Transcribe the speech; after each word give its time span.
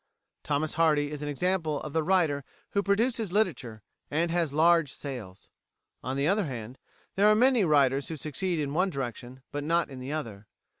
Thomas 0.41 0.73
Hardy 0.73 1.11
is 1.11 1.21
an 1.21 1.29
example 1.29 1.79
of 1.79 1.93
the 1.93 2.01
writer 2.01 2.43
who 2.71 2.81
produces 2.81 3.31
literature 3.31 3.83
and 4.09 4.31
has 4.31 4.51
large 4.51 4.91
sales. 4.93 5.47
On 6.03 6.17
the 6.17 6.25
other 6.27 6.45
hand, 6.47 6.79
there 7.13 7.27
are 7.27 7.35
many 7.35 7.63
writers 7.63 8.07
who 8.07 8.15
succeed 8.15 8.57
in 8.57 8.73
one 8.73 8.89
direction, 8.89 9.43
but 9.51 9.63
not 9.63 9.91
in 9.91 9.99
the 9.99 10.11
other. 10.11 10.47